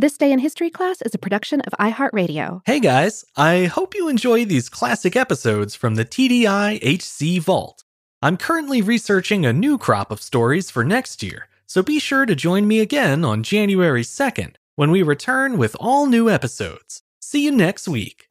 This 0.00 0.16
Day 0.16 0.30
in 0.30 0.38
History 0.38 0.70
class 0.70 1.02
is 1.02 1.12
a 1.12 1.18
production 1.18 1.60
of 1.62 1.72
iHeartRadio. 1.72 2.62
Hey 2.64 2.78
guys, 2.78 3.24
I 3.34 3.64
hope 3.64 3.96
you 3.96 4.08
enjoy 4.08 4.44
these 4.44 4.68
classic 4.68 5.16
episodes 5.16 5.74
from 5.74 5.96
the 5.96 6.04
TDI 6.04 6.78
HC 6.80 7.42
Vault. 7.42 7.82
I'm 8.22 8.36
currently 8.36 8.80
researching 8.80 9.44
a 9.44 9.52
new 9.52 9.76
crop 9.76 10.12
of 10.12 10.22
stories 10.22 10.70
for 10.70 10.84
next 10.84 11.20
year, 11.20 11.48
so 11.66 11.82
be 11.82 11.98
sure 11.98 12.26
to 12.26 12.36
join 12.36 12.68
me 12.68 12.78
again 12.78 13.24
on 13.24 13.42
January 13.42 14.04
2nd 14.04 14.54
when 14.76 14.92
we 14.92 15.02
return 15.02 15.58
with 15.58 15.74
all 15.80 16.06
new 16.06 16.30
episodes. 16.30 17.02
See 17.20 17.44
you 17.44 17.50
next 17.50 17.88
week. 17.88 18.28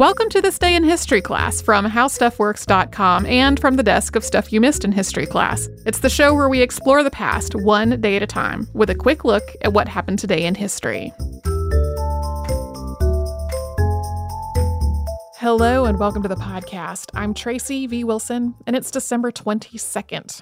Welcome 0.00 0.30
to 0.30 0.40
this 0.40 0.58
day 0.58 0.74
in 0.74 0.82
history 0.82 1.20
class 1.20 1.60
from 1.60 1.84
howstuffworks.com 1.84 3.26
and 3.26 3.60
from 3.60 3.76
the 3.76 3.82
desk 3.82 4.16
of 4.16 4.24
Stuff 4.24 4.50
You 4.50 4.58
Missed 4.58 4.82
in 4.82 4.92
History 4.92 5.26
class. 5.26 5.68
It's 5.84 5.98
the 5.98 6.08
show 6.08 6.34
where 6.34 6.48
we 6.48 6.62
explore 6.62 7.02
the 7.02 7.10
past 7.10 7.54
one 7.54 8.00
day 8.00 8.16
at 8.16 8.22
a 8.22 8.26
time 8.26 8.66
with 8.72 8.88
a 8.88 8.94
quick 8.94 9.26
look 9.26 9.42
at 9.60 9.74
what 9.74 9.88
happened 9.88 10.18
today 10.18 10.46
in 10.46 10.54
history. 10.54 11.12
Hello 15.36 15.84
and 15.84 15.98
welcome 15.98 16.22
to 16.22 16.28
the 16.30 16.34
podcast. 16.36 17.10
I'm 17.12 17.34
Tracy 17.34 17.86
V. 17.86 18.02
Wilson, 18.02 18.54
and 18.66 18.74
it's 18.74 18.90
December 18.90 19.30
22nd. 19.30 20.40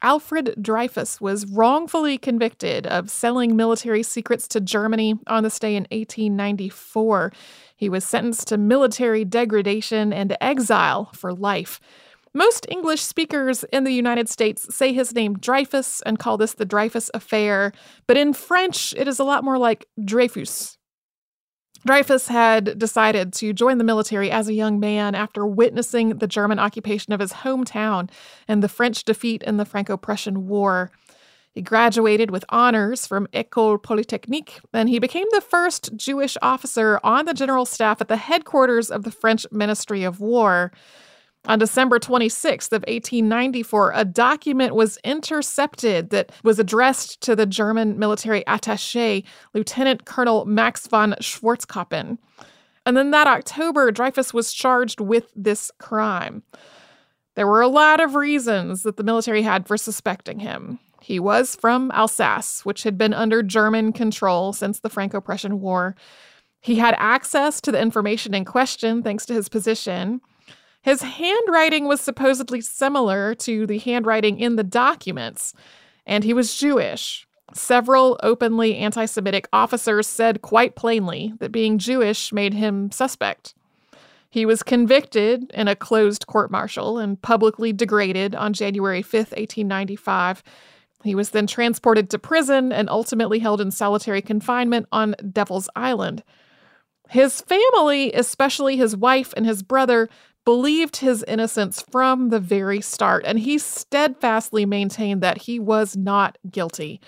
Alfred 0.00 0.54
Dreyfus 0.60 1.20
was 1.20 1.46
wrongfully 1.46 2.18
convicted 2.18 2.86
of 2.86 3.10
selling 3.10 3.56
military 3.56 4.04
secrets 4.04 4.46
to 4.48 4.60
Germany 4.60 5.18
on 5.26 5.42
this 5.42 5.58
day 5.58 5.74
in 5.74 5.88
1894. 5.90 7.32
He 7.76 7.88
was 7.88 8.04
sentenced 8.04 8.46
to 8.48 8.58
military 8.58 9.24
degradation 9.24 10.12
and 10.12 10.36
exile 10.40 11.10
for 11.14 11.32
life. 11.32 11.80
Most 12.32 12.66
English 12.70 13.00
speakers 13.02 13.64
in 13.72 13.82
the 13.82 13.92
United 13.92 14.28
States 14.28 14.72
say 14.72 14.92
his 14.92 15.14
name 15.14 15.36
Dreyfus 15.36 16.00
and 16.06 16.18
call 16.18 16.36
this 16.36 16.54
the 16.54 16.64
Dreyfus 16.64 17.10
Affair, 17.12 17.72
but 18.06 18.16
in 18.16 18.32
French, 18.32 18.94
it 18.96 19.08
is 19.08 19.18
a 19.18 19.24
lot 19.24 19.42
more 19.42 19.58
like 19.58 19.86
Dreyfus. 20.04 20.78
Dreyfus 21.86 22.28
had 22.28 22.78
decided 22.78 23.32
to 23.34 23.52
join 23.52 23.78
the 23.78 23.84
military 23.84 24.30
as 24.30 24.48
a 24.48 24.54
young 24.54 24.80
man 24.80 25.14
after 25.14 25.46
witnessing 25.46 26.18
the 26.18 26.26
German 26.26 26.58
occupation 26.58 27.12
of 27.12 27.20
his 27.20 27.32
hometown 27.32 28.10
and 28.46 28.62
the 28.62 28.68
French 28.68 29.04
defeat 29.04 29.42
in 29.44 29.56
the 29.56 29.64
Franco 29.64 29.96
Prussian 29.96 30.48
War. 30.48 30.90
He 31.52 31.62
graduated 31.62 32.30
with 32.30 32.44
honors 32.50 33.06
from 33.06 33.26
Ecole 33.32 33.78
Polytechnique, 33.78 34.60
and 34.72 34.88
he 34.88 34.98
became 34.98 35.26
the 35.30 35.40
first 35.40 35.96
Jewish 35.96 36.36
officer 36.42 37.00
on 37.02 37.24
the 37.24 37.34
general 37.34 37.64
staff 37.64 38.00
at 38.00 38.08
the 38.08 38.16
headquarters 38.16 38.90
of 38.90 39.02
the 39.02 39.10
French 39.10 39.46
Ministry 39.50 40.04
of 40.04 40.20
War. 40.20 40.72
On 41.48 41.58
December 41.58 41.98
26th 41.98 42.72
of 42.72 42.82
1894, 42.82 43.92
a 43.94 44.04
document 44.04 44.74
was 44.74 44.98
intercepted 45.02 46.10
that 46.10 46.30
was 46.44 46.58
addressed 46.58 47.22
to 47.22 47.34
the 47.34 47.46
German 47.46 47.98
military 47.98 48.44
attaché, 48.46 49.24
Lieutenant 49.54 50.04
Colonel 50.04 50.44
Max 50.44 50.86
von 50.86 51.14
Schwarzkoppen. 51.22 52.18
And 52.84 52.98
then 52.98 53.12
that 53.12 53.26
October, 53.26 53.90
Dreyfus 53.90 54.34
was 54.34 54.52
charged 54.52 55.00
with 55.00 55.32
this 55.34 55.70
crime. 55.78 56.42
There 57.34 57.46
were 57.46 57.62
a 57.62 57.68
lot 57.68 58.00
of 58.00 58.14
reasons 58.14 58.82
that 58.82 58.98
the 58.98 59.04
military 59.04 59.40
had 59.40 59.66
for 59.66 59.78
suspecting 59.78 60.40
him. 60.40 60.78
He 61.00 61.18
was 61.18 61.56
from 61.56 61.90
Alsace, 61.92 62.66
which 62.66 62.82
had 62.82 62.98
been 62.98 63.14
under 63.14 63.42
German 63.42 63.94
control 63.94 64.52
since 64.52 64.80
the 64.80 64.90
Franco 64.90 65.18
Prussian 65.18 65.60
War. 65.60 65.96
He 66.60 66.74
had 66.74 66.94
access 66.98 67.62
to 67.62 67.72
the 67.72 67.80
information 67.80 68.34
in 68.34 68.44
question 68.44 69.02
thanks 69.02 69.24
to 69.26 69.32
his 69.32 69.48
position. 69.48 70.20
His 70.82 71.02
handwriting 71.02 71.86
was 71.86 72.00
supposedly 72.00 72.60
similar 72.60 73.34
to 73.36 73.66
the 73.66 73.78
handwriting 73.78 74.38
in 74.38 74.56
the 74.56 74.64
documents, 74.64 75.52
and 76.06 76.24
he 76.24 76.32
was 76.32 76.56
Jewish. 76.56 77.26
Several 77.54 78.18
openly 78.22 78.76
anti 78.76 79.06
Semitic 79.06 79.48
officers 79.52 80.06
said 80.06 80.42
quite 80.42 80.76
plainly 80.76 81.32
that 81.40 81.52
being 81.52 81.78
Jewish 81.78 82.32
made 82.32 82.54
him 82.54 82.90
suspect. 82.90 83.54
He 84.30 84.44
was 84.44 84.62
convicted 84.62 85.50
in 85.54 85.68
a 85.68 85.76
closed 85.76 86.26
court 86.26 86.50
martial 86.50 86.98
and 86.98 87.20
publicly 87.20 87.72
degraded 87.72 88.34
on 88.34 88.52
January 88.52 89.00
5, 89.00 89.14
1895. 89.14 90.42
He 91.02 91.14
was 91.14 91.30
then 91.30 91.46
transported 91.46 92.10
to 92.10 92.18
prison 92.18 92.72
and 92.72 92.90
ultimately 92.90 93.38
held 93.38 93.60
in 93.60 93.70
solitary 93.70 94.20
confinement 94.20 94.86
on 94.92 95.14
Devil's 95.32 95.70
Island. 95.74 96.22
His 97.08 97.40
family, 97.40 98.12
especially 98.12 98.76
his 98.76 98.94
wife 98.94 99.32
and 99.34 99.46
his 99.46 99.62
brother, 99.62 100.10
believed 100.48 100.96
his 100.96 101.22
innocence 101.28 101.84
from 101.90 102.30
the 102.30 102.40
very 102.40 102.80
start, 102.80 103.22
and 103.26 103.38
he 103.38 103.58
steadfastly 103.58 104.64
maintained 104.64 105.20
that 105.20 105.42
he 105.42 105.60
was 105.60 105.94
not 105.94 106.38
guilty. 106.50 107.02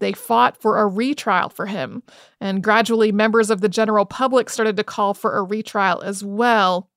They 0.00 0.12
fought 0.12 0.60
for 0.60 0.80
a 0.80 0.88
retrial 0.88 1.48
for 1.48 1.66
him, 1.66 2.02
and 2.40 2.60
gradually 2.60 3.12
members 3.12 3.50
of 3.50 3.60
the 3.60 3.68
general 3.68 4.04
public 4.04 4.50
started 4.50 4.76
to 4.78 4.82
call 4.82 5.14
for 5.14 5.36
a 5.36 5.44
retrial 5.44 6.00
as 6.00 6.24
well. 6.24 6.90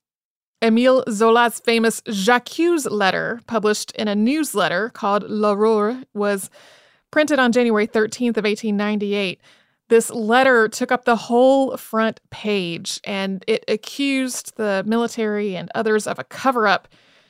Emile 0.59 1.03
Zola's 1.12 1.59
famous 1.59 2.02
J'accuse 2.07 2.90
letter, 2.90 3.41
published 3.46 3.91
in 3.91 4.07
a 4.07 4.16
newsletter 4.16 4.90
called 4.90 5.29
L'Aurore, 5.29 6.02
was 6.16 6.50
printed 7.12 7.38
on 7.38 7.52
January 7.52 7.85
13th 7.85 8.38
of 8.38 8.46
1898. 8.46 9.40
This 9.87 10.09
letter 10.09 10.67
took 10.67 10.91
up 10.91 11.05
the 11.05 11.16
whole 11.16 11.78
front 11.78 12.20
page 12.32 12.99
and 13.03 13.46
it 13.47 13.64
accused 13.67 14.58
the 14.58 14.84
military 14.87 15.55
and 15.55 15.70
others 15.76 16.08
of 16.08 16.17
a 16.17 16.23
cover 16.23 16.66
up. 16.66 16.87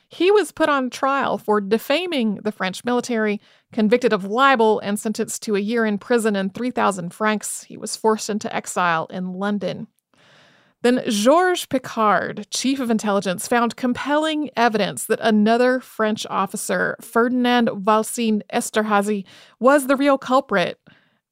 He 0.07 0.31
was 0.31 0.54
put 0.54 0.69
on 0.69 0.90
trial 0.90 1.38
for 1.38 1.60
defaming 1.60 2.36
the 2.36 2.54
French 2.54 2.86
military, 2.86 3.42
convicted 3.74 4.13
of 4.13 4.24
libel, 4.24 4.80
and 4.80 4.98
sentenced 4.98 5.44
to 5.44 5.56
a 5.56 5.60
year 5.60 5.86
in 5.86 5.98
prison 5.98 6.38
and 6.38 6.54
3,000 6.54 7.13
francs. 7.13 7.63
He 7.63 7.75
was 7.75 7.98
forced 7.98 8.30
into 8.30 8.56
exile 8.56 9.08
in 9.08 9.34
London. 9.34 9.88
Then 10.86 11.01
Georges 11.08 11.66
Picquart, 11.66 12.46
chief 12.51 12.80
of 12.80 12.92
intelligence, 12.92 13.48
found 13.48 13.75
compelling 13.75 14.51
evidence 14.56 15.06
that 15.06 15.19
another 15.19 15.80
French 15.80 16.28
officer, 16.30 16.96
Ferdinand 17.01 17.69
Walsin 17.69 18.44
Esterhazy, 18.54 19.25
was 19.60 19.88
the 19.88 19.96
real 19.96 20.19
culprit. 20.19 20.80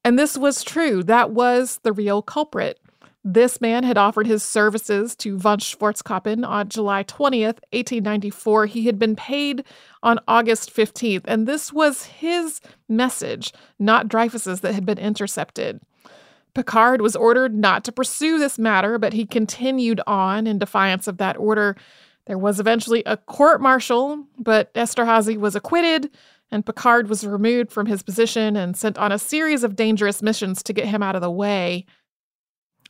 And 0.03 0.19
this 0.19 0.37
was 0.37 0.63
true. 0.63 1.03
That 1.03 1.31
was 1.31 1.79
the 1.83 1.93
real 1.93 2.21
culprit. 2.21 2.79
This 3.25 3.61
man 3.61 3.85
had 3.85 3.97
offered 3.97 4.27
his 4.27 4.43
services 4.43 5.15
to 5.17 5.37
von 5.37 5.59
Schwarzkoppen 5.59 6.45
on 6.45 6.67
July 6.67 7.05
20th, 7.05 7.61
1894. 7.71 8.65
He 8.65 8.85
had 8.85 8.99
been 8.99 9.15
paid 9.15 9.63
on 10.01 10.19
August 10.27 10.75
15th, 10.75 11.23
and 11.23 11.47
this 11.47 11.71
was 11.71 12.03
his 12.03 12.59
message, 12.89 13.53
not 13.79 14.09
Dreyfus's, 14.09 14.59
that 14.59 14.73
had 14.73 14.85
been 14.85 14.97
intercepted. 14.97 15.79
Picquart 16.53 16.99
was 16.99 17.15
ordered 17.15 17.55
not 17.55 17.85
to 17.85 17.93
pursue 17.93 18.37
this 18.39 18.59
matter, 18.59 18.99
but 18.99 19.13
he 19.13 19.25
continued 19.25 20.01
on 20.05 20.45
in 20.45 20.59
defiance 20.59 21.07
of 21.07 21.17
that 21.17 21.37
order. 21.37 21.77
There 22.25 22.37
was 22.37 22.59
eventually 22.59 23.03
a 23.05 23.15
court 23.15 23.61
martial, 23.61 24.25
but 24.37 24.73
Esterhazy 24.73 25.37
was 25.37 25.55
acquitted, 25.55 26.11
and 26.53 26.63
Picquart 26.63 27.07
was 27.07 27.25
removed 27.25 27.71
from 27.71 27.87
his 27.87 28.03
position 28.03 28.55
and 28.55 28.77
sent 28.77 28.97
on 28.99 29.11
a 29.11 29.17
series 29.17 29.63
of 29.63 29.75
dangerous 29.75 30.21
missions 30.21 30.61
to 30.63 30.71
get 30.71 30.85
him 30.85 31.01
out 31.01 31.15
of 31.15 31.21
the 31.23 31.31
way. 31.31 31.85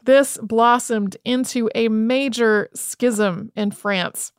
This 0.03 0.37
blossomed 0.41 1.15
into 1.23 1.69
a 1.73 1.87
major 1.87 2.69
schism 2.75 3.53
in 3.55 3.71
France. 3.71 4.33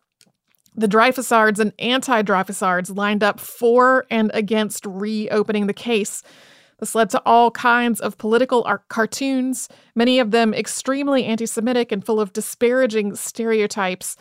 The 0.76 0.87
Dreyfusards 0.87 1.59
and 1.59 1.73
anti 1.79 2.23
Dreyfusards 2.23 2.94
lined 2.94 3.23
up 3.23 3.41
for 3.41 4.05
and 4.11 4.31
against 4.35 4.85
reopening 4.85 5.69
the 5.69 5.73
case. 5.73 6.23
This 6.79 6.94
led 6.94 7.09
to 7.11 7.23
all 7.25 7.50
kinds 7.50 8.00
of 8.00 8.19
political 8.19 8.62
art 8.65 8.88
cartoons, 8.88 9.71
many 9.94 10.19
of 10.19 10.32
them 10.32 10.53
extremely 10.53 11.25
anti 11.25 11.47
Semitic 11.47 11.93
and 11.93 12.05
full 12.05 12.21
of 12.21 12.35
disparaging 12.35 13.15
stereotypes 13.15 14.19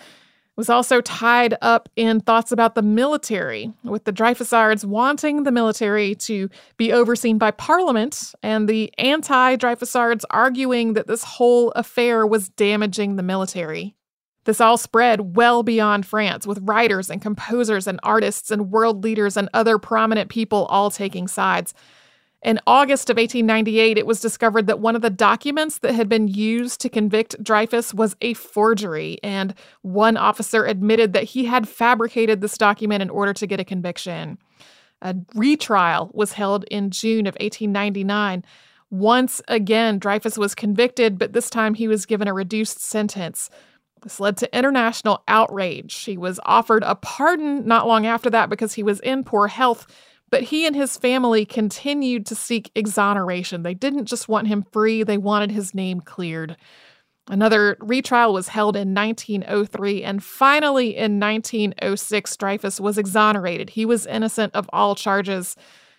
was 0.55 0.69
also 0.69 1.01
tied 1.01 1.55
up 1.61 1.89
in 1.95 2.19
thoughts 2.19 2.51
about 2.51 2.75
the 2.75 2.81
military, 2.81 3.73
with 3.83 4.03
the 4.03 4.13
Dreyfusards 4.13 4.85
wanting 4.85 5.43
the 5.43 5.51
military 5.51 6.13
to 6.15 6.49
be 6.77 6.91
overseen 6.93 7.37
by 7.37 7.51
Parliament, 7.51 8.33
and 8.43 8.69
the 8.69 8.93
anti 8.97 9.55
Dreyfusards 9.55 10.23
arguing 10.29 10.93
that 10.93 11.07
this 11.07 11.23
whole 11.23 11.71
affair 11.71 12.27
was 12.27 12.49
damaging 12.49 13.15
the 13.15 13.23
military. 13.23 13.95
This 14.45 14.61
all 14.61 14.77
spread 14.77 15.35
well 15.35 15.63
beyond 15.63 16.05
France, 16.05 16.45
with 16.45 16.59
writers 16.61 17.09
and 17.09 17.21
composers 17.21 17.87
and 17.87 17.99
artists 18.03 18.51
and 18.51 18.71
world 18.71 19.03
leaders 19.03 19.37
and 19.37 19.49
other 19.53 19.77
prominent 19.77 20.29
people 20.29 20.65
all 20.65 20.91
taking 20.91 21.27
sides. 21.27 21.73
In 22.43 22.59
August 22.67 23.09
of 23.09 23.15
1898, 23.15 23.97
it 23.97 24.05
was 24.05 24.19
discovered 24.19 24.67
that 24.67 24.79
one 24.79 24.97
of 24.97 25.01
the 25.01 25.09
documents 25.09 25.77
that 25.77 25.95
had 25.95 26.09
been 26.09 26.27
used 26.27 26.81
to 26.81 26.89
convict 26.89 27.41
Dreyfus 27.41 27.93
was 27.93 28.17
a 28.19 28.33
forgery, 28.33 29.17
and 29.23 29.53
one 29.81 30.17
officer 30.17 30.65
admitted 30.65 31.13
that 31.13 31.23
he 31.23 31.45
had 31.45 31.69
fabricated 31.69 32.41
this 32.41 32.57
document 32.57 33.01
in 33.01 33.09
order 33.09 33.31
to 33.33 33.47
get 33.47 33.61
a 33.61 33.65
conviction. 33.65 34.37
A 35.01 35.15
retrial 35.33 36.11
was 36.13 36.33
held 36.33 36.65
in 36.65 36.91
June 36.91 37.27
of 37.27 37.35
1899. 37.35 38.43
Once 38.89 39.41
again, 39.47 39.97
Dreyfus 39.97 40.37
was 40.37 40.53
convicted, 40.53 41.17
but 41.17 41.31
this 41.31 41.49
time 41.49 41.75
he 41.75 41.87
was 41.87 42.05
given 42.05 42.27
a 42.27 42.33
reduced 42.33 42.81
sentence. 42.81 43.49
This 44.01 44.19
led 44.19 44.35
to 44.37 44.57
international 44.57 45.23
outrage. 45.29 45.95
He 46.03 46.17
was 46.17 46.41
offered 46.43 46.83
a 46.83 46.95
pardon 46.95 47.65
not 47.65 47.87
long 47.87 48.05
after 48.05 48.29
that 48.31 48.49
because 48.49 48.73
he 48.73 48.83
was 48.83 48.99
in 48.99 49.23
poor 49.23 49.47
health 49.47 49.87
but 50.33 50.41
he 50.41 50.65
and 50.65 50.75
his 50.75 50.97
family 50.97 51.45
continued 51.45 52.25
to 52.25 52.33
seek 52.33 52.71
exoneration. 52.73 53.61
They 53.61 53.75
didn't 53.75 54.05
just 54.05 54.27
want 54.27 54.47
him 54.47 54.65
free, 54.71 55.03
they 55.03 55.19
wanted 55.19 55.51
his 55.51 55.75
name 55.75 56.01
cleared. 56.01 56.57
Another 57.29 57.77
retrial 57.79 58.33
was 58.33 58.47
held 58.47 58.75
in 58.75 58.95
1903, 58.95 60.03
and 60.03 60.23
finally 60.23 60.97
in 60.97 61.19
1906, 61.19 62.35
Dreyfus 62.35 62.79
was 62.79 62.97
exonerated. 62.97 63.69
He 63.69 63.85
was 63.85 64.07
innocent 64.07 64.55
of 64.55 64.67
all 64.73 64.95
charges. 64.95 65.55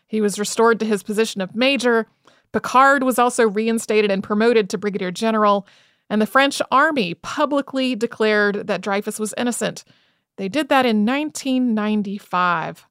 He 0.09 0.21
was 0.21 0.37
restored 0.37 0.81
to 0.81 0.85
his 0.85 1.05
position 1.05 1.41
of 1.41 1.55
major. 1.55 2.09
Picquart 2.53 3.05
was 3.05 3.21
also 3.21 3.49
reinstated 3.49 4.11
and 4.11 4.21
promoted 4.21 4.69
to 4.71 4.79
brigadier 4.79 5.13
general, 5.13 5.65
and 6.11 6.21
the 6.21 6.27
French 6.27 6.61
army 6.73 7.15
publicly 7.15 7.95
declared 7.95 8.67
that 8.67 8.81
Dreyfus 8.81 9.21
was 9.21 9.33
innocent. 9.39 9.85
They 10.39 10.49
did 10.49 10.71
that 10.71 10.87
in 10.87 11.07
1995. 11.07 12.87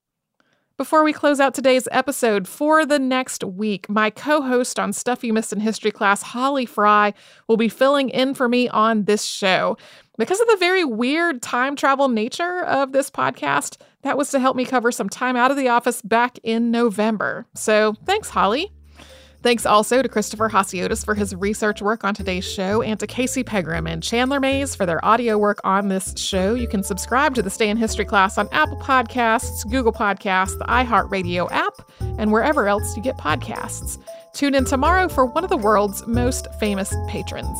Before 0.76 1.04
we 1.04 1.14
close 1.14 1.40
out 1.40 1.54
today's 1.54 1.88
episode, 1.92 2.48
for 2.48 2.84
the 2.84 2.98
next 2.98 3.44
week, 3.44 3.88
my 3.88 4.10
co 4.10 4.42
host 4.42 4.80
on 4.80 4.92
Stuff 4.92 5.24
You 5.24 5.32
Missed 5.32 5.54
in 5.54 5.60
History 5.60 5.92
class, 5.92 6.24
Holly 6.24 6.66
Fry, 6.66 7.14
will 7.48 7.58
be 7.58 7.70
filling 7.70 8.10
in 8.10 8.34
for 8.34 8.50
me 8.50 8.68
on 8.70 9.04
this 9.04 9.24
show. 9.24 9.78
Because 10.18 10.40
of 10.42 10.48
the 10.48 10.58
very 10.58 10.84
weird 10.84 11.44
time 11.44 11.76
travel 11.76 12.08
nature 12.08 12.64
of 12.64 12.92
this 12.92 13.12
podcast, 13.12 13.78
that 14.02 14.18
was 14.18 14.32
to 14.32 14.40
help 14.40 14.56
me 14.56 14.66
cover 14.66 14.92
some 14.92 15.10
time 15.10 15.36
out 15.36 15.52
of 15.52 15.58
the 15.58 15.68
office 15.68 16.02
back 16.02 16.40
in 16.42 16.72
November. 16.72 17.46
So 17.54 17.94
thanks, 18.06 18.30
Holly. 18.30 18.72
Thanks 19.44 19.66
also 19.66 20.02
to 20.02 20.08
Christopher 20.08 20.48
Hasiotis 20.48 21.04
for 21.04 21.16
his 21.16 21.36
research 21.36 21.82
work 21.82 22.06
on 22.06 22.14
today's 22.14 22.50
show, 22.50 22.82
and 22.82 22.98
to 23.02 23.06
Casey 23.06 23.44
Pegram 23.44 23.86
and 23.88 24.02
Chandler 24.02 24.40
Mays 24.40 24.74
for 24.74 24.86
their 24.86 25.04
audio 25.04 25.38
work 25.38 25.60
on 25.66 25.90
this 25.90 26.14
show. 26.18 26.56
You 26.56 26.66
can 26.66 26.82
subscribe 26.82 27.36
to 27.36 27.42
the 27.42 27.50
Stay 27.50 27.70
in 27.70 27.76
History 27.76 28.06
class 28.06 28.38
on 28.38 28.48
Apple 28.54 28.78
Podcasts, 28.78 29.70
Google 29.70 29.92
Podcasts, 29.92 30.58
the 30.58 30.66
iHeartRadio 30.66 31.52
app, 31.52 31.74
and 32.18 32.32
wherever 32.32 32.70
else 32.70 32.96
you 32.96 33.04
get 33.04 33.18
podcasts. 33.18 34.02
Tune 34.34 34.56
in 34.56 34.64
tomorrow 34.64 35.10
for 35.10 35.26
one 35.26 35.44
of 35.44 35.50
the 35.50 35.58
world's 35.58 36.08
most 36.08 36.48
famous 36.58 36.96
patrons. 37.10 37.60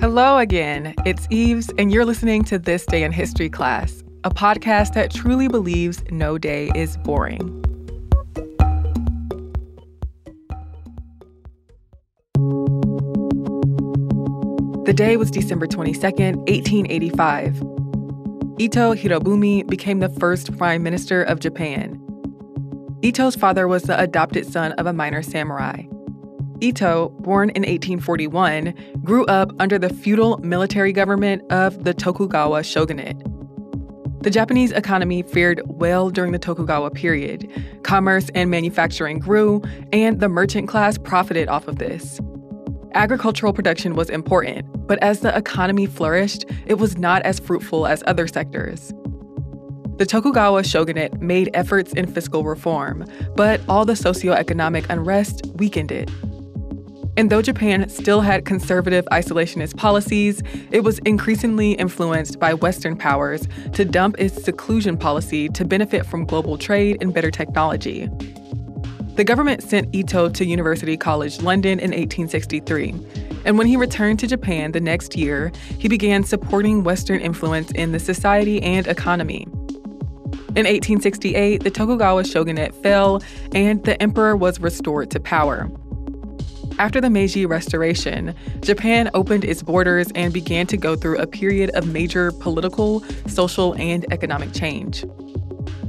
Hello 0.00 0.38
again. 0.38 0.94
It's 1.04 1.26
Eves, 1.28 1.72
and 1.76 1.90
you're 1.90 2.04
listening 2.04 2.44
to 2.44 2.56
This 2.56 2.86
Day 2.86 3.02
in 3.02 3.10
History 3.10 3.50
class, 3.50 4.04
a 4.22 4.30
podcast 4.30 4.94
that 4.94 5.12
truly 5.12 5.48
believes 5.48 6.04
no 6.12 6.38
day 6.38 6.70
is 6.76 6.96
boring. 6.98 7.38
The 14.84 14.94
day 14.94 15.16
was 15.16 15.32
December 15.32 15.66
22nd, 15.66 16.36
1885. 16.46 17.56
Ito 18.60 18.94
Hirobumi 18.94 19.66
became 19.66 19.98
the 19.98 20.10
first 20.10 20.56
prime 20.56 20.84
minister 20.84 21.24
of 21.24 21.40
Japan. 21.40 22.00
Ito's 23.02 23.34
father 23.34 23.66
was 23.66 23.82
the 23.82 24.00
adopted 24.00 24.46
son 24.46 24.70
of 24.74 24.86
a 24.86 24.92
minor 24.92 25.22
samurai. 25.22 25.82
Ito, 26.60 27.10
born 27.20 27.50
in 27.50 27.62
1841, 27.62 28.74
grew 29.08 29.24
up 29.24 29.50
under 29.58 29.78
the 29.78 29.88
feudal 29.88 30.36
military 30.42 30.92
government 30.92 31.42
of 31.50 31.84
the 31.84 31.94
Tokugawa 31.94 32.62
shogunate. 32.62 33.16
The 34.22 34.28
Japanese 34.28 34.70
economy 34.70 35.22
fared 35.22 35.62
well 35.64 36.10
during 36.10 36.32
the 36.32 36.38
Tokugawa 36.38 36.90
period. 36.90 37.50
Commerce 37.84 38.28
and 38.34 38.50
manufacturing 38.50 39.18
grew, 39.18 39.62
and 39.94 40.20
the 40.20 40.28
merchant 40.28 40.68
class 40.68 40.98
profited 40.98 41.48
off 41.48 41.66
of 41.66 41.78
this. 41.78 42.20
Agricultural 42.92 43.54
production 43.54 43.94
was 43.94 44.10
important, 44.10 44.66
but 44.86 45.02
as 45.02 45.20
the 45.20 45.34
economy 45.34 45.86
flourished, 45.86 46.44
it 46.66 46.74
was 46.74 46.98
not 46.98 47.22
as 47.22 47.38
fruitful 47.38 47.86
as 47.86 48.02
other 48.06 48.26
sectors. 48.26 48.92
The 49.96 50.04
Tokugawa 50.04 50.64
shogunate 50.64 51.18
made 51.22 51.48
efforts 51.54 51.94
in 51.94 52.12
fiscal 52.12 52.44
reform, 52.44 53.06
but 53.34 53.62
all 53.70 53.86
the 53.86 53.94
socioeconomic 53.94 54.84
unrest 54.90 55.46
weakened 55.54 55.92
it. 55.92 56.10
And 57.18 57.30
though 57.30 57.42
Japan 57.42 57.88
still 57.88 58.20
had 58.20 58.44
conservative 58.44 59.04
isolationist 59.10 59.76
policies, 59.76 60.40
it 60.70 60.84
was 60.84 61.00
increasingly 61.00 61.72
influenced 61.72 62.38
by 62.38 62.54
Western 62.54 62.96
powers 62.96 63.48
to 63.72 63.84
dump 63.84 64.14
its 64.20 64.40
seclusion 64.40 64.96
policy 64.96 65.48
to 65.48 65.64
benefit 65.64 66.06
from 66.06 66.24
global 66.24 66.56
trade 66.56 66.98
and 67.00 67.12
better 67.12 67.32
technology. 67.32 68.08
The 69.16 69.24
government 69.24 69.64
sent 69.64 69.92
Ito 69.92 70.28
to 70.28 70.44
University 70.44 70.96
College 70.96 71.42
London 71.42 71.80
in 71.80 71.90
1863. 71.90 72.94
And 73.44 73.58
when 73.58 73.66
he 73.66 73.76
returned 73.76 74.20
to 74.20 74.28
Japan 74.28 74.70
the 74.70 74.80
next 74.80 75.16
year, 75.16 75.50
he 75.76 75.88
began 75.88 76.22
supporting 76.22 76.84
Western 76.84 77.20
influence 77.20 77.72
in 77.72 77.90
the 77.90 77.98
society 77.98 78.62
and 78.62 78.86
economy. 78.86 79.42
In 80.54 80.66
1868, 80.66 81.64
the 81.64 81.70
Tokugawa 81.72 82.22
shogunate 82.22 82.76
fell 82.76 83.20
and 83.52 83.82
the 83.82 84.00
emperor 84.00 84.36
was 84.36 84.60
restored 84.60 85.10
to 85.10 85.18
power. 85.18 85.68
After 86.78 87.00
the 87.00 87.10
Meiji 87.10 87.44
Restoration, 87.44 88.34
Japan 88.60 89.10
opened 89.12 89.44
its 89.44 89.64
borders 89.64 90.12
and 90.14 90.32
began 90.32 90.64
to 90.68 90.76
go 90.76 90.94
through 90.94 91.18
a 91.18 91.26
period 91.26 91.70
of 91.70 91.88
major 91.88 92.30
political, 92.30 93.02
social, 93.26 93.74
and 93.74 94.06
economic 94.12 94.52
change. 94.52 95.04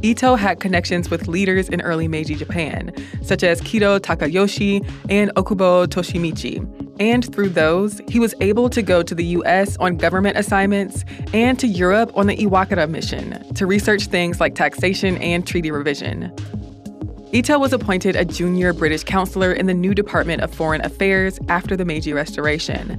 Ito 0.01 0.33
had 0.35 0.59
connections 0.59 1.11
with 1.11 1.27
leaders 1.27 1.69
in 1.69 1.81
early 1.81 2.07
Meiji 2.07 2.33
Japan, 2.33 2.91
such 3.21 3.43
as 3.43 3.61
Kido 3.61 3.99
Takayoshi 3.99 4.83
and 5.09 5.31
Okubo 5.35 5.85
Toshimichi. 5.85 6.57
And 6.99 7.31
through 7.33 7.49
those, 7.49 8.01
he 8.07 8.19
was 8.19 8.33
able 8.41 8.69
to 8.71 8.81
go 8.81 9.03
to 9.03 9.13
the 9.13 9.25
US 9.25 9.77
on 9.77 9.95
government 9.95 10.37
assignments 10.37 11.05
and 11.33 11.59
to 11.59 11.67
Europe 11.67 12.11
on 12.15 12.25
the 12.25 12.35
Iwakura 12.35 12.89
mission 12.89 13.53
to 13.53 13.67
research 13.67 14.07
things 14.07 14.39
like 14.39 14.55
taxation 14.55 15.17
and 15.17 15.45
treaty 15.45 15.69
revision. 15.69 16.33
Ito 17.31 17.59
was 17.59 17.73
appointed 17.73 18.15
a 18.15 18.25
junior 18.25 18.73
British 18.73 19.03
counselor 19.03 19.53
in 19.53 19.67
the 19.67 19.73
new 19.73 19.93
Department 19.93 20.41
of 20.41 20.51
Foreign 20.51 20.83
Affairs 20.83 21.37
after 21.47 21.77
the 21.77 21.85
Meiji 21.85 22.11
Restoration. 22.11 22.93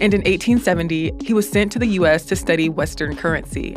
And 0.00 0.14
in 0.14 0.20
1870, 0.20 1.12
he 1.20 1.34
was 1.34 1.50
sent 1.50 1.72
to 1.72 1.80
the 1.80 1.88
US 1.98 2.24
to 2.26 2.36
study 2.36 2.68
Western 2.68 3.16
currency. 3.16 3.72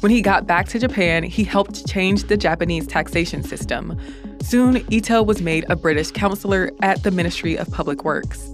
When 0.00 0.10
he 0.10 0.22
got 0.22 0.46
back 0.46 0.68
to 0.68 0.78
Japan, 0.78 1.22
he 1.22 1.44
helped 1.44 1.86
change 1.86 2.24
the 2.24 2.38
Japanese 2.38 2.86
taxation 2.86 3.42
system. 3.42 3.98
Soon, 4.40 4.82
Ito 4.90 5.22
was 5.22 5.42
made 5.42 5.66
a 5.68 5.76
British 5.76 6.10
counselor 6.10 6.70
at 6.80 7.02
the 7.02 7.10
Ministry 7.10 7.58
of 7.58 7.70
Public 7.70 8.04
Works. 8.04 8.50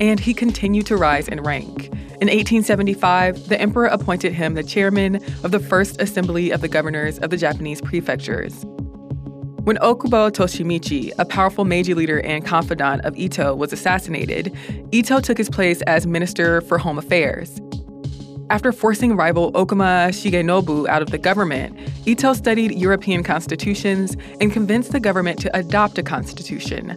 And 0.00 0.18
he 0.18 0.34
continued 0.34 0.86
to 0.86 0.96
rise 0.96 1.28
in 1.28 1.42
rank. 1.42 1.86
In 2.20 2.26
1875, 2.26 3.48
the 3.48 3.60
emperor 3.60 3.86
appointed 3.86 4.32
him 4.32 4.54
the 4.54 4.64
chairman 4.64 5.22
of 5.44 5.52
the 5.52 5.60
First 5.60 6.00
Assembly 6.00 6.50
of 6.50 6.60
the 6.60 6.68
Governors 6.68 7.20
of 7.20 7.30
the 7.30 7.36
Japanese 7.36 7.80
Prefectures. 7.80 8.66
When 9.64 9.76
Okubo 9.76 10.30
Toshimichi, 10.30 11.12
a 11.18 11.26
powerful 11.26 11.66
Meiji 11.66 11.92
leader 11.92 12.20
and 12.20 12.44
confidant 12.44 13.04
of 13.04 13.14
Ito, 13.18 13.54
was 13.54 13.74
assassinated, 13.74 14.56
Ito 14.90 15.20
took 15.20 15.36
his 15.36 15.50
place 15.50 15.82
as 15.82 16.06
Minister 16.06 16.62
for 16.62 16.78
Home 16.78 16.96
Affairs. 16.96 17.60
After 18.48 18.72
forcing 18.72 19.16
rival 19.16 19.52
Okuma 19.52 20.08
Shigenobu 20.08 20.88
out 20.88 21.02
of 21.02 21.10
the 21.10 21.18
government, 21.18 21.78
Ito 22.06 22.32
studied 22.32 22.72
European 22.72 23.22
constitutions 23.22 24.16
and 24.40 24.50
convinced 24.50 24.92
the 24.92 25.00
government 25.00 25.38
to 25.40 25.54
adopt 25.54 25.98
a 25.98 26.02
constitution. 26.02 26.96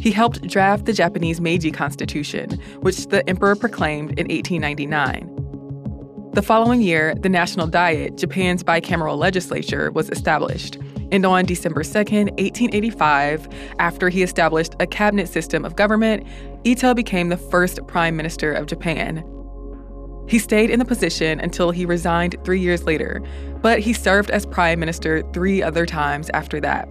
He 0.00 0.10
helped 0.10 0.44
draft 0.48 0.86
the 0.86 0.92
Japanese 0.92 1.40
Meiji 1.40 1.70
Constitution, 1.70 2.60
which 2.80 3.06
the 3.06 3.26
emperor 3.30 3.54
proclaimed 3.54 4.18
in 4.18 4.26
1899. 4.26 6.30
The 6.32 6.42
following 6.42 6.82
year, 6.82 7.14
the 7.14 7.28
National 7.28 7.68
Diet, 7.68 8.16
Japan's 8.16 8.64
bicameral 8.64 9.16
legislature, 9.16 9.92
was 9.92 10.10
established. 10.10 10.76
And 11.12 11.26
on 11.26 11.44
December 11.44 11.82
2nd, 11.82 12.30
1885, 12.40 13.46
after 13.78 14.08
he 14.08 14.22
established 14.22 14.74
a 14.80 14.86
cabinet 14.86 15.28
system 15.28 15.64
of 15.64 15.76
government, 15.76 16.26
Ito 16.64 16.94
became 16.94 17.28
the 17.28 17.36
first 17.36 17.86
prime 17.86 18.16
minister 18.16 18.50
of 18.50 18.66
Japan. 18.66 19.22
He 20.26 20.38
stayed 20.38 20.70
in 20.70 20.78
the 20.78 20.86
position 20.86 21.38
until 21.38 21.70
he 21.70 21.84
resigned 21.84 22.36
three 22.44 22.60
years 22.60 22.84
later, 22.84 23.22
but 23.60 23.80
he 23.80 23.92
served 23.92 24.30
as 24.30 24.46
prime 24.46 24.80
minister 24.80 25.22
three 25.34 25.62
other 25.62 25.84
times 25.84 26.30
after 26.32 26.60
that. 26.60 26.88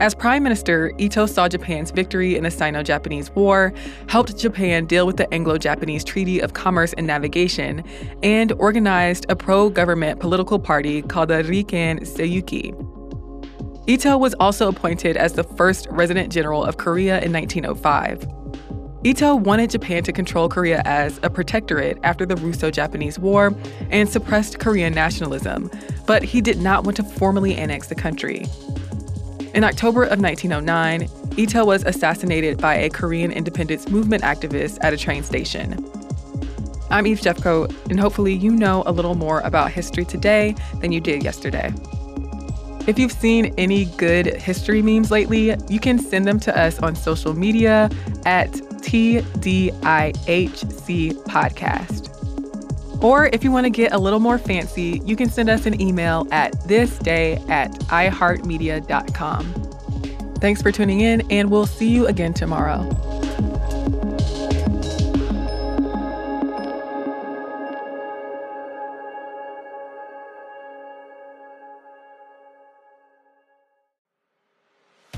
As 0.00 0.14
prime 0.14 0.42
minister, 0.42 0.92
Ito 0.98 1.26
saw 1.26 1.48
Japan's 1.48 1.90
victory 1.90 2.36
in 2.36 2.44
the 2.44 2.50
Sino 2.50 2.82
Japanese 2.82 3.30
War, 3.32 3.74
helped 4.08 4.36
Japan 4.38 4.86
deal 4.86 5.06
with 5.06 5.18
the 5.18 5.32
Anglo 5.34 5.58
Japanese 5.58 6.02
Treaty 6.02 6.40
of 6.40 6.54
Commerce 6.54 6.94
and 6.94 7.06
Navigation, 7.06 7.84
and 8.22 8.52
organized 8.52 9.26
a 9.28 9.36
pro 9.36 9.68
government 9.68 10.18
political 10.18 10.58
party 10.58 11.02
called 11.02 11.28
the 11.28 11.42
Rikken 11.42 12.00
Seiyukai. 12.00 13.01
Ito 13.88 14.16
was 14.16 14.32
also 14.34 14.68
appointed 14.68 15.16
as 15.16 15.32
the 15.32 15.42
first 15.42 15.88
resident 15.90 16.32
general 16.32 16.62
of 16.62 16.76
Korea 16.76 17.20
in 17.20 17.32
1905. 17.32 18.28
Ito 19.02 19.34
wanted 19.34 19.70
Japan 19.70 20.04
to 20.04 20.12
control 20.12 20.48
Korea 20.48 20.82
as 20.84 21.18
a 21.24 21.30
protectorate 21.30 21.98
after 22.04 22.24
the 22.24 22.36
Russo 22.36 22.70
Japanese 22.70 23.18
War 23.18 23.52
and 23.90 24.08
suppressed 24.08 24.60
Korean 24.60 24.94
nationalism, 24.94 25.68
but 26.06 26.22
he 26.22 26.40
did 26.40 26.60
not 26.60 26.84
want 26.84 26.96
to 26.98 27.02
formally 27.02 27.56
annex 27.56 27.88
the 27.88 27.96
country. 27.96 28.46
In 29.52 29.64
October 29.64 30.04
of 30.04 30.20
1909, 30.20 31.08
Ito 31.36 31.64
was 31.64 31.82
assassinated 31.82 32.58
by 32.58 32.76
a 32.76 32.88
Korean 32.88 33.32
independence 33.32 33.88
movement 33.88 34.22
activist 34.22 34.78
at 34.82 34.92
a 34.92 34.96
train 34.96 35.24
station. 35.24 35.84
I'm 36.88 37.08
Eve 37.08 37.20
Jeffcoat, 37.20 37.74
and 37.90 37.98
hopefully 37.98 38.34
you 38.34 38.52
know 38.52 38.84
a 38.86 38.92
little 38.92 39.16
more 39.16 39.40
about 39.40 39.72
history 39.72 40.04
today 40.04 40.54
than 40.80 40.92
you 40.92 41.00
did 41.00 41.24
yesterday. 41.24 41.72
If 42.86 42.98
you've 42.98 43.12
seen 43.12 43.54
any 43.58 43.84
good 43.84 44.26
history 44.26 44.82
memes 44.82 45.12
lately, 45.12 45.54
you 45.68 45.78
can 45.78 46.00
send 46.00 46.26
them 46.26 46.40
to 46.40 46.58
us 46.58 46.80
on 46.80 46.96
social 46.96 47.32
media 47.32 47.88
at 48.26 48.50
TDIHC 48.50 49.62
Podcast. 51.24 52.08
Or 53.02 53.26
if 53.32 53.44
you 53.44 53.52
want 53.52 53.66
to 53.66 53.70
get 53.70 53.92
a 53.92 53.98
little 53.98 54.20
more 54.20 54.38
fancy, 54.38 55.00
you 55.04 55.14
can 55.14 55.28
send 55.28 55.48
us 55.48 55.66
an 55.66 55.80
email 55.80 56.26
at 56.32 56.52
thisday 56.66 57.48
at 57.48 57.70
iheartmedia.com. 57.72 59.44
Thanks 60.40 60.60
for 60.60 60.72
tuning 60.72 61.00
in, 61.00 61.22
and 61.30 61.50
we'll 61.50 61.66
see 61.66 61.88
you 61.88 62.08
again 62.08 62.34
tomorrow. 62.34 62.80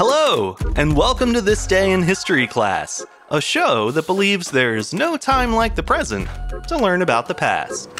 Hello, 0.00 0.56
and 0.76 0.96
welcome 0.96 1.32
to 1.32 1.40
This 1.40 1.66
Day 1.66 1.90
in 1.90 2.04
History 2.04 2.46
class, 2.46 3.04
a 3.32 3.40
show 3.40 3.90
that 3.90 4.06
believes 4.06 4.48
there's 4.48 4.94
no 4.94 5.16
time 5.16 5.52
like 5.52 5.74
the 5.74 5.82
present 5.82 6.28
to 6.68 6.78
learn 6.78 7.02
about 7.02 7.26
the 7.26 7.34
past. 7.34 7.90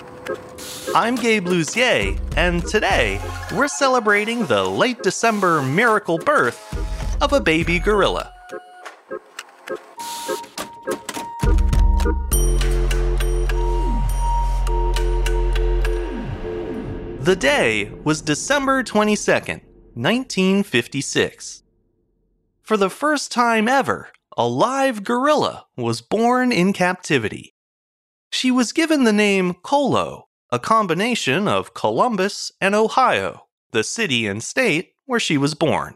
I'm 0.94 1.16
Gabe 1.16 1.48
Luzier, 1.48 2.16
and 2.36 2.64
today 2.64 3.20
we're 3.52 3.66
celebrating 3.66 4.46
the 4.46 4.62
late 4.62 5.02
December 5.02 5.60
miracle 5.60 6.18
birth 6.18 6.62
of 7.20 7.32
a 7.32 7.40
baby 7.40 7.80
gorilla. 7.80 8.32
The 17.18 17.36
day 17.36 17.90
was 18.04 18.22
December 18.22 18.84
22nd, 18.84 19.62
1956. 19.94 21.64
For 22.68 22.76
the 22.76 22.90
first 22.90 23.32
time 23.32 23.66
ever, 23.66 24.10
a 24.36 24.46
live 24.46 25.02
gorilla 25.02 25.64
was 25.74 26.02
born 26.02 26.52
in 26.52 26.74
captivity. 26.74 27.54
She 28.30 28.50
was 28.50 28.74
given 28.74 29.04
the 29.04 29.12
name 29.14 29.54
Colo, 29.54 30.28
a 30.52 30.58
combination 30.58 31.48
of 31.48 31.72
Columbus 31.72 32.52
and 32.60 32.74
Ohio, 32.74 33.46
the 33.72 33.82
city 33.82 34.26
and 34.26 34.44
state 34.44 34.92
where 35.06 35.18
she 35.18 35.38
was 35.38 35.54
born. 35.54 35.94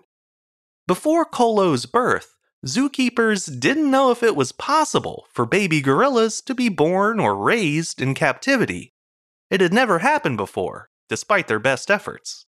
Before 0.86 1.26
Colo's 1.26 1.84
birth, 1.84 2.38
zookeepers 2.64 3.60
didn't 3.60 3.90
know 3.90 4.10
if 4.10 4.22
it 4.22 4.34
was 4.34 4.52
possible 4.52 5.26
for 5.30 5.44
baby 5.44 5.82
gorillas 5.82 6.40
to 6.40 6.54
be 6.54 6.70
born 6.70 7.20
or 7.20 7.36
raised 7.36 8.00
in 8.00 8.14
captivity. 8.14 8.94
It 9.50 9.60
had 9.60 9.74
never 9.74 9.98
happened 9.98 10.38
before, 10.38 10.88
despite 11.10 11.48
their 11.48 11.58
best 11.58 11.90
efforts. 11.90 12.46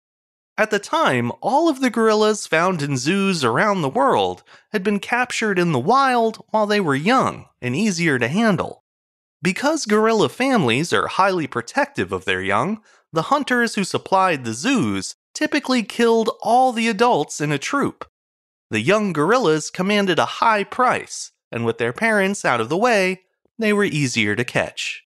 At 0.60 0.70
the 0.70 0.78
time, 0.78 1.32
all 1.40 1.70
of 1.70 1.80
the 1.80 1.88
gorillas 1.88 2.46
found 2.46 2.82
in 2.82 2.98
zoos 2.98 3.42
around 3.42 3.80
the 3.80 3.88
world 3.88 4.42
had 4.72 4.82
been 4.82 5.00
captured 5.00 5.58
in 5.58 5.72
the 5.72 5.78
wild 5.78 6.44
while 6.50 6.66
they 6.66 6.80
were 6.80 6.94
young 6.94 7.46
and 7.62 7.74
easier 7.74 8.18
to 8.18 8.28
handle. 8.28 8.84
Because 9.40 9.86
gorilla 9.86 10.28
families 10.28 10.92
are 10.92 11.06
highly 11.06 11.46
protective 11.46 12.12
of 12.12 12.26
their 12.26 12.42
young, 12.42 12.82
the 13.10 13.32
hunters 13.32 13.74
who 13.74 13.84
supplied 13.84 14.44
the 14.44 14.52
zoos 14.52 15.14
typically 15.32 15.82
killed 15.82 16.28
all 16.42 16.72
the 16.72 16.88
adults 16.88 17.40
in 17.40 17.50
a 17.52 17.56
troop. 17.56 18.04
The 18.68 18.82
young 18.82 19.14
gorillas 19.14 19.70
commanded 19.70 20.18
a 20.18 20.42
high 20.44 20.64
price, 20.64 21.32
and 21.50 21.64
with 21.64 21.78
their 21.78 21.94
parents 21.94 22.44
out 22.44 22.60
of 22.60 22.68
the 22.68 22.76
way, 22.76 23.22
they 23.58 23.72
were 23.72 23.84
easier 23.84 24.36
to 24.36 24.44
catch. 24.44 25.04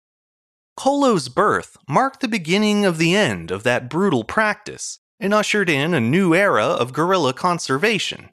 Colo's 0.77 1.29
birth 1.29 1.77
marked 1.89 2.21
the 2.21 2.29
beginning 2.29 2.85
of 2.85 2.99
the 2.99 3.17
end 3.17 3.51
of 3.51 3.65
that 3.65 3.91
brutal 3.91 4.23
practice 4.23 5.00
and 5.21 5.35
ushered 5.35 5.69
in 5.69 5.95
a 5.95 6.01
new 6.01 6.35
era 6.35 6.65
of 6.65 6.93
gorilla 6.93 7.33
conservation. 7.33 8.31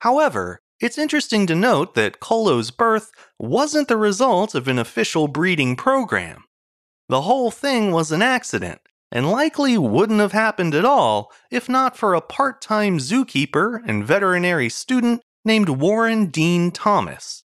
However, 0.00 0.60
it's 0.80 0.98
interesting 0.98 1.46
to 1.46 1.54
note 1.54 1.94
that 1.94 2.20
Colo's 2.20 2.70
birth 2.70 3.10
wasn't 3.38 3.88
the 3.88 3.96
result 3.96 4.54
of 4.54 4.68
an 4.68 4.78
official 4.78 5.28
breeding 5.28 5.76
program. 5.76 6.44
The 7.08 7.22
whole 7.22 7.50
thing 7.50 7.92
was 7.92 8.12
an 8.12 8.20
accident, 8.20 8.80
and 9.12 9.30
likely 9.30 9.78
wouldn't 9.78 10.20
have 10.20 10.32
happened 10.32 10.74
at 10.74 10.84
all 10.84 11.32
if 11.50 11.68
not 11.68 11.96
for 11.96 12.14
a 12.14 12.20
part 12.20 12.60
time 12.60 12.98
zookeeper 12.98 13.80
and 13.86 14.04
veterinary 14.04 14.68
student 14.68 15.22
named 15.44 15.68
Warren 15.68 16.26
Dean 16.26 16.70
Thomas. 16.72 17.44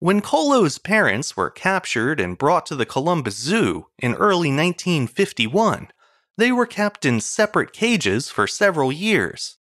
When 0.00 0.20
Colo's 0.20 0.78
parents 0.78 1.36
were 1.36 1.50
captured 1.50 2.18
and 2.18 2.36
brought 2.36 2.66
to 2.66 2.74
the 2.74 2.84
Columbus 2.84 3.36
Zoo 3.36 3.86
in 3.98 4.14
early 4.14 4.48
1951, 4.50 5.88
they 6.38 6.52
were 6.52 6.66
kept 6.66 7.04
in 7.04 7.20
separate 7.20 7.72
cages 7.72 8.28
for 8.28 8.46
several 8.46 8.90
years. 8.90 9.58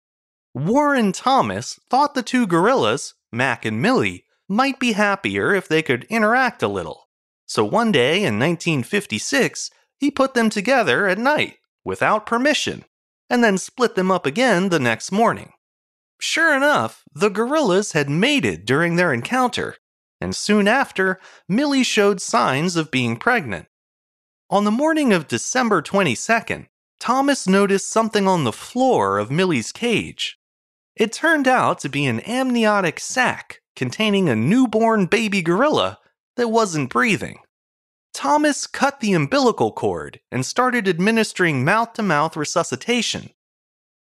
Warren 0.54 1.12
Thomas 1.12 1.80
thought 1.90 2.14
the 2.14 2.24
two 2.24 2.48
gorillas, 2.48 3.14
Mac 3.32 3.66
and 3.66 3.82
Millie, 3.82 4.26
might 4.50 4.80
be 4.80 4.94
happier 4.94 5.54
if 5.54 5.68
they 5.68 5.82
could 5.82 6.06
interact 6.06 6.64
a 6.64 6.68
little. 6.68 7.10
So 7.46 7.64
one 7.64 7.92
day 7.92 8.18
in 8.18 8.40
1956, 8.40 9.70
he 10.00 10.12
put 10.12 10.34
them 10.34 10.50
together 10.50 11.08
at 11.08 11.18
night, 11.18 11.56
without 11.84 12.26
permission, 12.26 12.86
and 13.30 13.44
then 13.44 13.58
split 13.58 13.96
them 13.96 14.12
up 14.12 14.26
again 14.26 14.70
the 14.70 14.80
next 14.80 15.12
morning. 15.12 15.54
Sure 16.20 16.56
enough, 16.56 17.04
the 17.14 17.30
gorillas 17.30 17.92
had 17.92 18.10
mated 18.10 18.66
during 18.66 18.96
their 18.96 19.14
encounter, 19.14 19.78
and 20.20 20.36
soon 20.36 20.68
after, 20.68 21.20
Millie 21.48 21.84
showed 21.84 22.22
signs 22.22 22.76
of 22.76 22.92
being 22.92 23.18
pregnant. 23.18 23.68
On 24.50 24.64
the 24.64 24.72
morning 24.72 25.12
of 25.12 25.28
December 25.28 25.82
22nd, 25.82 26.68
Thomas 27.02 27.50
noticed 27.50 27.92
something 27.92 28.30
on 28.30 28.46
the 28.46 28.54
floor 28.54 29.18
of 29.20 29.30
Millie's 29.30 29.74
cage. 29.74 30.40
It 30.96 31.12
turned 31.12 31.50
out 31.50 31.80
to 31.80 31.90
be 31.90 32.06
an 32.06 32.22
amniotic 32.22 33.02
sac 33.02 33.60
containing 33.76 34.30
a 34.30 34.38
newborn 34.38 35.06
baby 35.08 35.42
gorilla 35.42 36.00
that 36.38 36.48
wasn't 36.48 36.90
breathing. 36.90 37.40
Thomas 38.14 38.68
cut 38.68 39.02
the 39.02 39.12
umbilical 39.12 39.74
cord 39.74 40.22
and 40.32 40.46
started 40.46 40.88
administering 40.88 41.66
mouth 41.66 41.92
to 41.94 42.02
mouth 42.02 42.38
resuscitation. 42.38 43.32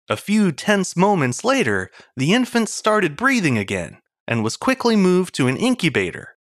A 0.07 0.15
few 0.15 0.53
tense 0.53 0.95
moments 0.95 1.43
later, 1.43 1.91
the 2.15 2.33
infant 2.33 2.69
started 2.69 3.17
breathing 3.17 3.57
again 3.57 3.97
and 4.25 4.41
was 4.41 4.55
quickly 4.55 4.95
moved 4.95 5.35
to 5.35 5.47
an 5.47 5.57
incubator. 5.57 6.37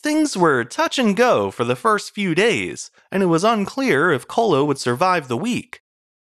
Things 0.00 0.36
were 0.36 0.64
touch 0.64 0.98
and 0.98 1.16
go 1.16 1.50
for 1.50 1.64
the 1.64 1.76
first 1.76 2.14
few 2.14 2.34
days, 2.34 2.90
and 3.10 3.22
it 3.22 3.26
was 3.26 3.44
unclear 3.44 4.10
if 4.10 4.28
Colo 4.28 4.64
would 4.64 4.78
survive 4.78 5.28
the 5.28 5.36
week. 5.36 5.80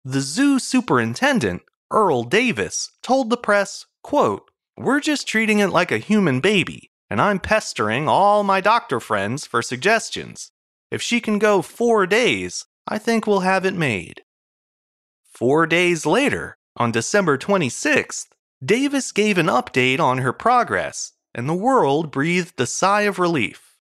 The 0.03 0.21
zoo 0.21 0.57
superintendent, 0.57 1.61
Earl 1.91 2.23
Davis, 2.23 2.89
told 3.03 3.29
the 3.29 3.37
press, 3.37 3.85
quote, 4.01 4.49
We're 4.77 4.99
just 4.99 5.27
treating 5.27 5.59
it 5.59 5.69
like 5.69 5.91
a 5.91 5.99
human 5.99 6.39
baby 6.39 6.91
and 7.11 7.19
I'm 7.19 7.39
pestering 7.39 8.07
all 8.07 8.41
my 8.41 8.61
doctor 8.61 9.01
friends 9.01 9.45
for 9.45 9.61
suggestions. 9.61 10.53
If 10.89 11.01
she 11.01 11.19
can 11.19 11.39
go 11.39 11.61
four 11.61 12.07
days, 12.07 12.65
I 12.87 12.99
think 12.99 13.27
we'll 13.27 13.41
have 13.41 13.65
it 13.65 13.73
made. 13.73 14.21
Four 15.25 15.67
days 15.67 16.05
later, 16.05 16.55
on 16.77 16.93
December 16.93 17.37
26th, 17.37 18.27
Davis 18.63 19.11
gave 19.11 19.37
an 19.37 19.47
update 19.47 19.99
on 19.99 20.19
her 20.19 20.31
progress, 20.31 21.11
and 21.33 21.47
the 21.47 21.53
world 21.53 22.11
breathed 22.11 22.59
a 22.59 22.65
sigh 22.65 23.01
of 23.01 23.19
relief. 23.19 23.77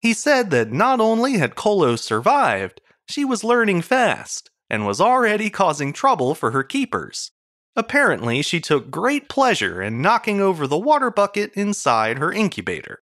He 0.00 0.14
said 0.14 0.50
that 0.50 0.72
not 0.72 1.00
only 1.00 1.34
had 1.34 1.54
Colo 1.54 1.96
survived, 1.96 2.80
she 3.08 3.24
was 3.24 3.44
learning 3.44 3.82
fast 3.82 4.50
and 4.70 4.86
was 4.86 5.00
already 5.00 5.50
causing 5.50 5.92
trouble 5.92 6.34
for 6.34 6.52
her 6.52 6.62
keepers. 6.62 7.32
Apparently, 7.76 8.42
she 8.42 8.60
took 8.60 8.90
great 8.90 9.28
pleasure 9.28 9.82
in 9.82 10.02
knocking 10.02 10.40
over 10.40 10.66
the 10.66 10.78
water 10.78 11.10
bucket 11.10 11.52
inside 11.54 12.18
her 12.18 12.32
incubator. 12.32 13.02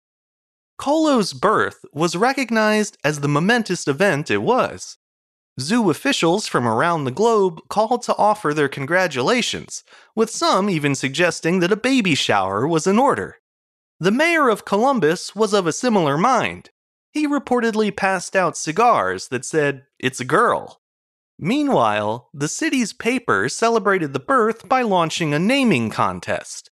Colo's 0.77 1.33
birth 1.33 1.83
was 1.93 2.15
recognized 2.15 2.97
as 3.03 3.19
the 3.19 3.27
momentous 3.27 3.87
event 3.87 4.29
it 4.29 4.37
was. 4.37 4.97
Zoo 5.59 5.89
officials 5.89 6.47
from 6.47 6.67
around 6.67 7.03
the 7.03 7.11
globe 7.11 7.59
called 7.67 8.03
to 8.03 8.15
offer 8.15 8.53
their 8.53 8.69
congratulations, 8.69 9.83
with 10.15 10.29
some 10.29 10.69
even 10.69 10.93
suggesting 10.93 11.59
that 11.59 11.71
a 11.71 11.75
baby 11.75 12.13
shower 12.13 12.67
was 12.67 12.85
in 12.85 12.99
order. 12.99 13.37
The 13.99 14.11
mayor 14.11 14.49
of 14.49 14.65
Columbus 14.65 15.35
was 15.35 15.53
of 15.53 15.65
a 15.67 15.73
similar 15.73 16.17
mind. 16.17 16.69
He 17.11 17.27
reportedly 17.27 17.95
passed 17.95 18.35
out 18.35 18.57
cigars 18.57 19.29
that 19.29 19.45
said, 19.45 19.85
It's 19.99 20.19
a 20.19 20.25
girl, 20.25 20.81
Meanwhile, 21.39 22.29
the 22.33 22.47
city's 22.47 22.93
paper 22.93 23.47
celebrated 23.47 24.13
the 24.13 24.19
birth 24.19 24.67
by 24.67 24.81
launching 24.81 25.33
a 25.33 25.39
naming 25.39 25.91
contest. 25.91 26.71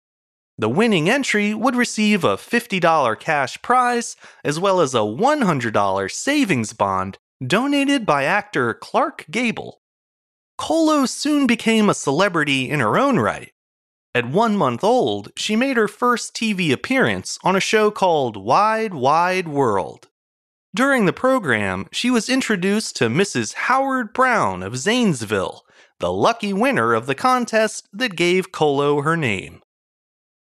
The 0.57 0.71
winning 0.71 1.11
entry 1.11 1.53
would 1.53 1.77
receive 1.77 2.25
a 2.25 2.37
$50 2.37 3.21
cash 3.21 3.61
prize 3.61 4.17
as 4.43 4.59
well 4.59 4.81
as 4.81 4.95
a 4.95 4.99
$100 4.99 6.11
savings 6.11 6.73
bond 6.73 7.19
donated 7.45 8.07
by 8.07 8.25
actor 8.25 8.73
Clark 8.73 9.27
Gable. 9.31 9.81
Colo 10.57 11.05
soon 11.05 11.47
became 11.47 11.91
a 11.91 11.95
celebrity 11.95 12.71
in 12.71 12.81
her 12.81 12.97
own 12.97 13.19
right. 13.19 13.51
At 14.17 14.27
one 14.27 14.57
month 14.57 14.85
old, 14.85 15.33
she 15.37 15.57
made 15.57 15.77
her 15.77 15.89
first 15.89 16.35
TV 16.35 16.73
appearance 16.73 17.37
on 17.43 17.57
a 17.57 17.61
show 17.61 17.91
called 17.91 18.37
Wide 18.37 18.95
Wide 18.95 19.49
World. 19.49 20.07
During 20.73 21.07
the 21.07 21.13
program, 21.13 21.87
she 21.91 22.11
was 22.11 22.29
introduced 22.29 22.95
to 22.97 23.09
Mrs. 23.09 23.55
Howard 23.55 24.13
Brown 24.13 24.63
of 24.63 24.77
Zanesville, 24.77 25.63
the 25.99 26.13
lucky 26.13 26.53
winner 26.53 26.95
of 26.95 27.07
the 27.07 27.17
contest 27.17 27.89
that 27.93 28.15
gave 28.15 28.53
Colo 28.53 29.03
her 29.03 29.17
name. 29.17 29.63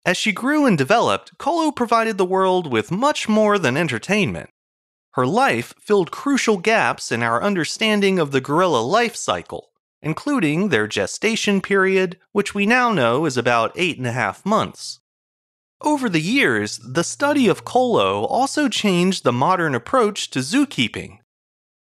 As 0.06 0.18
she 0.18 0.32
grew 0.32 0.68
and 0.68 0.78
developed, 0.78 1.38
Colo 1.40 1.72
provided 1.72 2.20
the 2.20 2.26
world 2.26 2.72
with 2.72 2.92
much 2.92 3.28
more 3.28 3.58
than 3.58 3.76
entertainment. 3.76 4.52
Her 5.14 5.26
life 5.26 5.74
filled 5.80 6.12
crucial 6.12 6.58
gaps 6.58 7.12
in 7.12 7.24
our 7.24 7.42
understanding 7.42 8.20
of 8.20 8.32
the 8.32 8.42
gorilla 8.42 8.82
life 8.82 9.16
cycle, 9.16 9.70
including 10.04 10.70
their 10.70 10.86
gestation 10.86 11.62
period, 11.62 12.20
which 12.34 12.54
we 12.54 12.66
now 12.68 12.92
know 12.92 13.26
is 13.26 13.38
about 13.38 13.72
eight 13.76 13.98
and 13.98 14.06
a 14.06 14.12
half 14.12 14.46
months. 14.46 15.00
Over 15.82 16.10
the 16.10 16.22
years, 16.22 16.78
the 16.78 17.04
study 17.04 17.48
of 17.48 17.66
Colo 17.66 18.26
also 18.26 18.68
changed 18.68 19.24
the 19.24 19.34
modern 19.34 19.74
approach 19.74 20.30
to 20.32 20.40
zookeeping. 20.40 21.20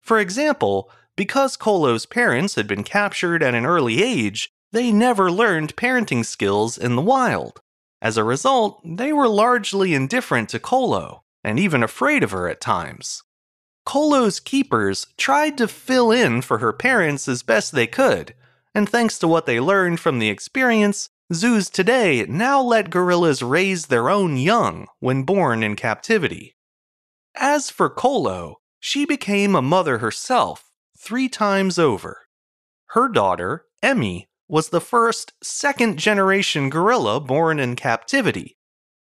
For 0.01 0.19
example, 0.19 0.89
because 1.15 1.57
Colo's 1.57 2.05
parents 2.05 2.55
had 2.55 2.67
been 2.67 2.83
captured 2.83 3.43
at 3.43 3.55
an 3.55 3.65
early 3.65 4.01
age, 4.01 4.51
they 4.71 4.91
never 4.91 5.31
learned 5.31 5.75
parenting 5.75 6.25
skills 6.25 6.77
in 6.77 6.95
the 6.95 7.01
wild. 7.01 7.59
As 8.01 8.17
a 8.17 8.23
result, 8.23 8.81
they 8.85 9.11
were 9.11 9.27
largely 9.27 9.93
indifferent 9.93 10.49
to 10.49 10.59
Colo, 10.59 11.23
and 11.43 11.59
even 11.59 11.83
afraid 11.83 12.23
of 12.23 12.31
her 12.31 12.47
at 12.47 12.61
times. 12.61 13.23
Colo's 13.91 14.39
keepers 14.39 15.07
tried 15.17 15.57
to 15.57 15.67
fill 15.67 16.13
in 16.13 16.41
for 16.41 16.59
her 16.59 16.71
parents 16.71 17.27
as 17.27 17.43
best 17.43 17.73
they 17.73 17.87
could, 17.87 18.33
and 18.73 18.87
thanks 18.87 19.19
to 19.19 19.27
what 19.27 19.45
they 19.45 19.59
learned 19.59 19.99
from 19.99 20.17
the 20.17 20.29
experience, 20.29 21.09
Zoos 21.33 21.69
today 21.69 22.25
now 22.25 22.61
let 22.61 22.89
gorillas 22.89 23.43
raise 23.43 23.87
their 23.87 24.09
own 24.09 24.37
young 24.37 24.87
when 25.01 25.23
born 25.23 25.61
in 25.61 25.75
captivity. 25.75 26.55
As 27.35 27.69
for 27.69 27.89
Colo, 27.89 28.61
she 28.79 29.03
became 29.05 29.55
a 29.55 29.61
mother 29.61 29.97
herself 29.97 30.71
three 30.97 31.27
times 31.27 31.77
over. 31.77 32.21
Her 32.91 33.09
daughter, 33.09 33.65
Emmy, 33.83 34.29
was 34.47 34.69
the 34.69 34.79
first 34.79 35.33
second 35.43 35.99
generation 35.99 36.69
gorilla 36.69 37.19
born 37.19 37.59
in 37.59 37.75
captivity. 37.75 38.55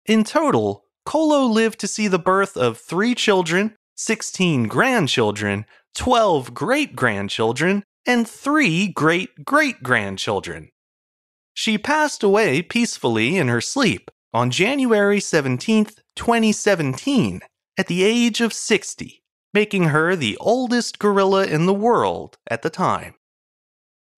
In 0.08 0.24
total, 0.24 0.86
Colo 1.06 1.46
lived 1.46 1.80
to 1.82 1.88
see 1.88 2.08
the 2.08 2.18
birth 2.18 2.58
of 2.58 2.80
three 2.80 3.14
children, 3.14 3.76
16 4.04 4.64
grandchildren, 4.64 5.64
12 5.94 6.56
great 6.56 6.96
grandchildren, 6.96 7.84
and 8.04 8.28
three 8.28 8.88
great 8.88 9.46
great 9.46 9.84
grandchildren. 9.84 10.70
She 11.54 11.78
passed 11.78 12.24
away 12.24 12.64
peacefully 12.64 13.38
in 13.38 13.48
her 13.48 13.62
sleep 13.62 14.10
on 14.34 14.50
January 14.50 15.20
17, 15.20 15.86
2017, 16.16 17.42
at 17.78 17.86
the 17.86 18.04
age 18.04 18.42
of 18.42 18.54
60, 18.54 19.22
making 19.54 19.84
her 19.90 20.16
the 20.16 20.36
oldest 20.38 20.98
gorilla 20.98 21.46
in 21.46 21.68
the 21.68 21.74
world 21.74 22.40
at 22.50 22.64
the 22.64 22.72
time. 22.72 23.14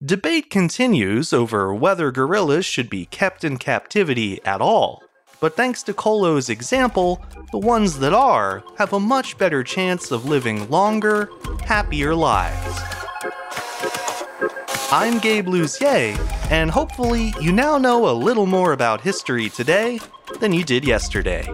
Debate 0.01 0.49
continues 0.49 1.33
over 1.33 1.73
whether 1.73 2.09
gorillas 2.09 2.65
should 2.65 2.89
be 2.89 3.05
kept 3.05 3.43
in 3.43 3.57
captivity 3.57 4.41
at 4.45 4.61
all, 4.61 5.02
but 5.43 5.57
thanks 5.57 5.83
to 5.83 5.93
Colo's 5.93 6.47
example, 6.47 7.21
the 7.51 7.57
ones 7.57 7.99
that 7.99 8.13
are 8.13 8.63
have 8.77 8.93
a 8.93 8.99
much 8.99 9.37
better 9.37 9.61
chance 9.61 10.09
of 10.09 10.23
living 10.23 10.69
longer, 10.69 11.29
happier 11.65 12.15
lives. 12.15 12.79
I'm 14.89 15.19
Gabe 15.19 15.47
Luzier, 15.47 16.17
and 16.49 16.71
hopefully 16.71 17.33
you 17.41 17.51
now 17.51 17.77
know 17.77 18.07
a 18.09 18.15
little 18.15 18.45
more 18.45 18.71
about 18.71 19.01
history 19.01 19.49
today 19.49 19.99
than 20.39 20.53
you 20.53 20.63
did 20.63 20.87
yesterday. 20.87 21.45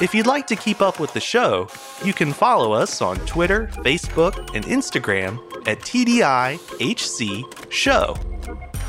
If 0.00 0.14
you'd 0.14 0.28
like 0.28 0.46
to 0.46 0.54
keep 0.54 0.80
up 0.80 1.00
with 1.00 1.12
the 1.12 1.18
show, 1.18 1.68
you 2.04 2.12
can 2.12 2.32
follow 2.32 2.72
us 2.72 3.02
on 3.02 3.16
Twitter, 3.26 3.66
Facebook, 3.78 4.54
and 4.54 4.64
Instagram 4.66 5.40
at 5.66 5.80
TDIHC 5.80 7.72
Show. 7.72 8.16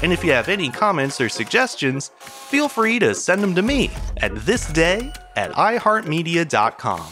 And 0.04 0.12
if 0.12 0.24
you 0.24 0.34
have 0.34 0.50
any 0.50 0.70
comments 0.70 1.22
or 1.22 1.30
suggestions, 1.30 2.12
feel 2.20 2.68
free 2.68 3.00
to 3.00 3.16
send 3.16 3.42
them 3.42 3.56
to 3.56 3.62
me 3.62 3.90
at 4.18 4.34
thisday 4.34 5.16
at 5.38 5.52
iHeartMedia.com. 5.54 7.06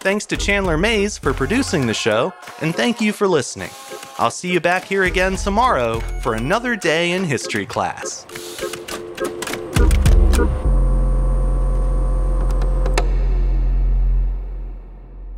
Thanks 0.00 0.24
to 0.26 0.36
Chandler 0.38 0.78
Mays 0.78 1.18
for 1.18 1.34
producing 1.34 1.86
the 1.86 1.92
show, 1.92 2.32
and 2.62 2.74
thank 2.74 3.02
you 3.02 3.12
for 3.12 3.28
listening. 3.28 3.68
I'll 4.18 4.30
see 4.30 4.50
you 4.50 4.60
back 4.60 4.84
here 4.84 5.04
again 5.04 5.36
tomorrow 5.36 6.00
for 6.22 6.34
another 6.34 6.74
day 6.74 7.12
in 7.12 7.22
history 7.24 7.66
class. 7.66 8.24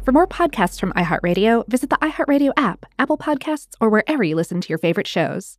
For 0.05 0.13
more 0.13 0.27
podcasts 0.27 0.79
from 0.79 0.93
iHeartRadio, 0.93 1.67
visit 1.69 1.91
the 1.91 1.97
iHeartRadio 1.97 2.53
app, 2.57 2.87
Apple 2.99 3.19
Podcasts, 3.19 3.75
or 3.81 3.89
wherever 3.89 4.23
you 4.23 4.37
listen 4.37 4.61
to 4.61 4.69
your 4.69 4.79
favorite 4.79 5.07
shows. 5.07 5.59